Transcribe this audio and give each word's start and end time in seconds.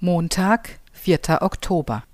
Montag, 0.00 0.78
4. 0.92 1.42
Oktober. 1.42 2.04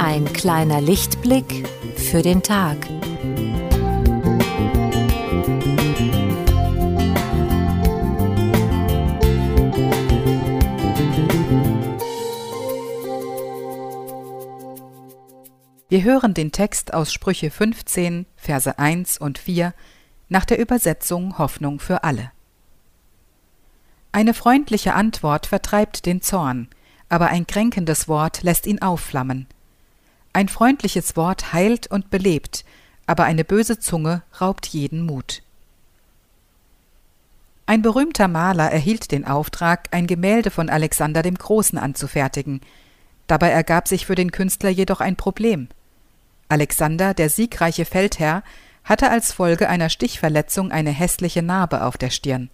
Ein 0.00 0.24
kleiner 0.32 0.80
Lichtblick 0.80 1.68
für 1.94 2.22
den 2.22 2.42
Tag. 2.42 2.78
Wir 15.92 16.04
hören 16.04 16.32
den 16.32 16.52
Text 16.52 16.94
aus 16.94 17.12
Sprüche 17.12 17.50
15, 17.50 18.24
Verse 18.34 18.78
1 18.78 19.18
und 19.18 19.36
4 19.36 19.74
nach 20.30 20.46
der 20.46 20.58
Übersetzung 20.58 21.36
Hoffnung 21.36 21.80
für 21.80 22.02
alle. 22.02 22.32
Eine 24.10 24.32
freundliche 24.32 24.94
Antwort 24.94 25.44
vertreibt 25.44 26.06
den 26.06 26.22
Zorn, 26.22 26.68
aber 27.10 27.26
ein 27.26 27.46
kränkendes 27.46 28.08
Wort 28.08 28.42
lässt 28.42 28.66
ihn 28.66 28.80
aufflammen. 28.80 29.46
Ein 30.32 30.48
freundliches 30.48 31.14
Wort 31.14 31.52
heilt 31.52 31.88
und 31.88 32.08
belebt, 32.08 32.64
aber 33.04 33.24
eine 33.24 33.44
böse 33.44 33.78
Zunge 33.78 34.22
raubt 34.40 34.68
jeden 34.68 35.04
Mut. 35.04 35.42
Ein 37.66 37.82
berühmter 37.82 38.28
Maler 38.28 38.70
erhielt 38.72 39.12
den 39.12 39.26
Auftrag, 39.26 39.88
ein 39.90 40.06
Gemälde 40.06 40.50
von 40.50 40.70
Alexander 40.70 41.20
dem 41.20 41.34
Großen 41.34 41.76
anzufertigen. 41.76 42.62
Dabei 43.26 43.50
ergab 43.50 43.88
sich 43.88 44.06
für 44.06 44.14
den 44.14 44.32
Künstler 44.32 44.70
jedoch 44.70 45.02
ein 45.02 45.16
Problem. 45.16 45.68
Alexander, 46.52 47.14
der 47.14 47.30
siegreiche 47.30 47.86
Feldherr, 47.86 48.42
hatte 48.84 49.10
als 49.10 49.32
Folge 49.32 49.70
einer 49.70 49.88
Stichverletzung 49.88 50.70
eine 50.70 50.90
hässliche 50.90 51.40
Narbe 51.40 51.82
auf 51.82 51.96
der 51.96 52.10
Stirn. 52.10 52.50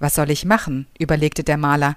Was 0.00 0.16
soll 0.16 0.28
ich 0.30 0.44
machen? 0.44 0.88
überlegte 0.98 1.44
der 1.44 1.56
Maler. 1.56 1.96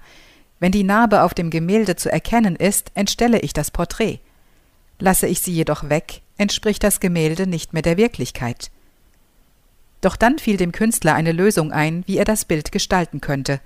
Wenn 0.59 0.71
die 0.71 0.83
Narbe 0.83 1.23
auf 1.23 1.33
dem 1.33 1.49
Gemälde 1.49 1.95
zu 1.95 2.11
erkennen 2.11 2.55
ist, 2.55 2.91
entstelle 2.93 3.39
ich 3.39 3.53
das 3.53 3.71
Porträt. 3.71 4.19
Lasse 4.99 5.25
ich 5.25 5.39
sie 5.39 5.51
jedoch 5.51 5.89
weg, 5.89 6.21
entspricht 6.37 6.83
das 6.83 6.99
Gemälde 6.99 7.47
nicht 7.47 7.73
mehr 7.73 7.81
der 7.81 7.97
Wirklichkeit. 7.97 8.69
Doch 10.01 10.15
dann 10.15 10.37
fiel 10.37 10.57
dem 10.57 10.71
Künstler 10.71 11.15
eine 11.15 11.31
Lösung 11.31 11.71
ein, 11.71 12.03
wie 12.05 12.17
er 12.17 12.25
das 12.25 12.45
Bild 12.45 12.71
gestalten 12.71 13.19
könnte. 13.19 13.61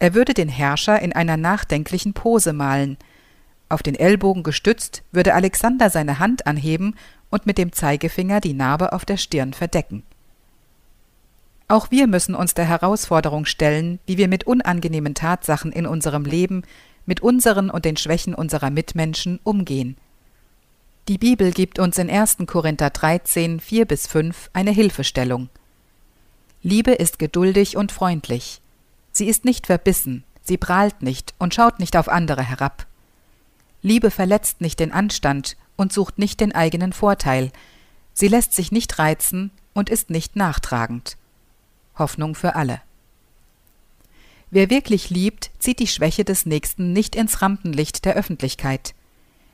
Er 0.00 0.14
würde 0.14 0.34
den 0.34 0.48
Herrscher 0.48 1.00
in 1.00 1.12
einer 1.12 1.36
nachdenklichen 1.36 2.12
Pose 2.12 2.52
malen– 2.52 2.98
auf 3.70 3.82
den 3.82 3.94
Ellbogen 3.94 4.42
gestützt, 4.42 5.02
würde 5.12 5.34
Alexander 5.34 5.90
seine 5.90 6.18
Hand 6.18 6.46
anheben 6.46 6.96
und 7.30 7.46
mit 7.46 7.58
dem 7.58 7.72
Zeigefinger 7.72 8.40
die 8.40 8.54
Narbe 8.54 8.92
auf 8.92 9.04
der 9.04 9.16
Stirn 9.16 9.52
verdecken. 9.52 10.02
Auch 11.68 11.92
wir 11.92 12.08
müssen 12.08 12.34
uns 12.34 12.54
der 12.54 12.64
Herausforderung 12.64 13.44
stellen, 13.44 14.00
wie 14.04 14.18
wir 14.18 14.26
mit 14.26 14.44
unangenehmen 14.44 15.14
Tatsachen 15.14 15.70
in 15.70 15.86
unserem 15.86 16.24
Leben, 16.24 16.64
mit 17.06 17.20
unseren 17.20 17.70
und 17.70 17.84
den 17.84 17.96
Schwächen 17.96 18.34
unserer 18.34 18.70
Mitmenschen 18.70 19.38
umgehen. 19.44 19.96
Die 21.08 21.18
Bibel 21.18 21.52
gibt 21.52 21.78
uns 21.78 21.96
in 21.96 22.10
1. 22.10 22.38
Korinther 22.46 22.90
13, 22.90 23.60
4 23.60 23.84
bis 23.84 24.06
5 24.08 24.50
eine 24.52 24.72
Hilfestellung. 24.72 25.48
Liebe 26.62 26.90
ist 26.92 27.18
geduldig 27.18 27.76
und 27.76 27.92
freundlich. 27.92 28.60
Sie 29.12 29.26
ist 29.26 29.44
nicht 29.44 29.66
verbissen, 29.66 30.24
sie 30.42 30.56
prahlt 30.56 31.02
nicht 31.02 31.34
und 31.38 31.54
schaut 31.54 31.78
nicht 31.78 31.96
auf 31.96 32.08
andere 32.08 32.42
herab. 32.42 32.86
Liebe 33.82 34.10
verletzt 34.10 34.60
nicht 34.60 34.80
den 34.80 34.92
Anstand 34.92 35.56
und 35.76 35.92
sucht 35.92 36.18
nicht 36.18 36.40
den 36.40 36.54
eigenen 36.54 36.92
Vorteil, 36.92 37.50
sie 38.12 38.28
lässt 38.28 38.52
sich 38.52 38.72
nicht 38.72 38.98
reizen 38.98 39.50
und 39.72 39.88
ist 39.88 40.10
nicht 40.10 40.36
nachtragend. 40.36 41.16
Hoffnung 41.98 42.34
für 42.34 42.54
alle. 42.54 42.80
Wer 44.50 44.68
wirklich 44.68 45.10
liebt, 45.10 45.50
zieht 45.58 45.78
die 45.78 45.86
Schwäche 45.86 46.24
des 46.24 46.44
Nächsten 46.44 46.92
nicht 46.92 47.14
ins 47.14 47.40
Rampenlicht 47.40 48.04
der 48.04 48.14
Öffentlichkeit. 48.14 48.94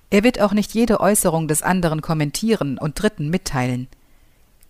Er 0.08 0.24
wird 0.24 0.40
auch 0.40 0.52
nicht 0.52 0.72
jede 0.72 1.00
Äußerung 1.00 1.48
des 1.48 1.62
anderen 1.62 2.00
kommentieren 2.00 2.78
und 2.78 3.00
Dritten 3.00 3.28
mitteilen. 3.28 3.88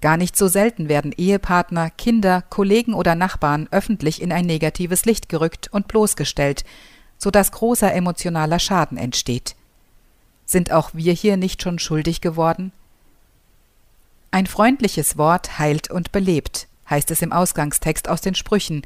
Gar 0.00 0.16
nicht 0.16 0.36
so 0.36 0.48
selten 0.48 0.88
werden 0.88 1.12
Ehepartner, 1.16 1.90
Kinder, 1.90 2.42
Kollegen 2.42 2.92
oder 2.92 3.14
Nachbarn 3.14 3.68
öffentlich 3.70 4.20
in 4.20 4.32
ein 4.32 4.46
negatives 4.46 5.04
Licht 5.04 5.28
gerückt 5.28 5.68
und 5.72 5.88
bloßgestellt, 5.88 6.64
so 7.18 7.30
dass 7.30 7.52
großer 7.52 7.92
emotionaler 7.92 8.58
Schaden 8.58 8.98
entsteht. 8.98 9.56
Sind 10.44 10.70
auch 10.70 10.90
wir 10.92 11.12
hier 11.12 11.36
nicht 11.36 11.62
schon 11.62 11.78
schuldig 11.78 12.20
geworden? 12.20 12.72
Ein 14.30 14.46
freundliches 14.46 15.16
Wort 15.16 15.58
heilt 15.58 15.90
und 15.90 16.12
belebt, 16.12 16.68
heißt 16.88 17.10
es 17.10 17.22
im 17.22 17.32
Ausgangstext 17.32 18.08
aus 18.08 18.20
den 18.20 18.34
Sprüchen, 18.34 18.82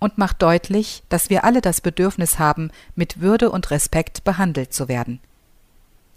und 0.00 0.18
macht 0.18 0.42
deutlich, 0.42 1.02
dass 1.08 1.30
wir 1.30 1.44
alle 1.44 1.60
das 1.60 1.80
Bedürfnis 1.80 2.38
haben, 2.38 2.70
mit 2.94 3.20
Würde 3.20 3.50
und 3.50 3.70
Respekt 3.70 4.24
behandelt 4.24 4.74
zu 4.74 4.88
werden. 4.88 5.20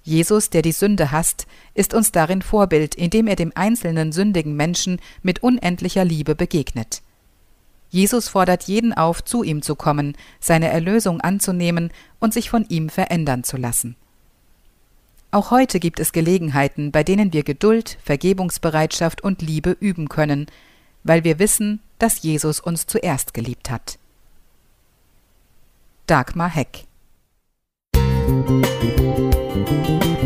Jesus, 0.03 0.49
der 0.49 0.61
die 0.61 0.71
Sünde 0.71 1.11
hasst, 1.11 1.47
ist 1.73 1.93
uns 1.93 2.11
darin 2.11 2.41
Vorbild, 2.41 2.95
indem 2.95 3.27
er 3.27 3.35
dem 3.35 3.51
einzelnen 3.55 4.11
sündigen 4.11 4.55
Menschen 4.55 4.99
mit 5.21 5.43
unendlicher 5.43 6.05
Liebe 6.05 6.33
begegnet. 6.33 7.01
Jesus 7.89 8.27
fordert 8.27 8.63
jeden 8.63 8.93
auf, 8.93 9.23
zu 9.23 9.43
ihm 9.43 9.61
zu 9.61 9.75
kommen, 9.75 10.15
seine 10.39 10.69
Erlösung 10.69 11.21
anzunehmen 11.21 11.91
und 12.19 12.33
sich 12.33 12.49
von 12.49 12.65
ihm 12.69 12.89
verändern 12.89 13.43
zu 13.43 13.57
lassen. 13.57 13.95
Auch 15.31 15.51
heute 15.51 15.79
gibt 15.79 15.99
es 15.99 16.11
Gelegenheiten, 16.11 16.91
bei 16.91 17.03
denen 17.03 17.33
wir 17.33 17.43
Geduld, 17.43 17.97
Vergebungsbereitschaft 18.03 19.21
und 19.21 19.41
Liebe 19.41 19.75
üben 19.79 20.09
können, 20.09 20.47
weil 21.03 21.23
wir 21.23 21.39
wissen, 21.39 21.81
dass 21.99 22.21
Jesus 22.21 22.59
uns 22.59 22.87
zuerst 22.87 23.33
geliebt 23.33 23.69
hat. 23.69 23.99
Dagmar 26.07 26.49
Heck 26.49 26.85
Musik 28.27 30.16